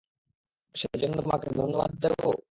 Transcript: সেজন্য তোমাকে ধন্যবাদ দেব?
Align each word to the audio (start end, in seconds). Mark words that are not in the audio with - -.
সেজন্য 0.75 1.17
তোমাকে 1.21 1.47
ধন্যবাদ 1.55 1.91
দেব? 2.01 2.21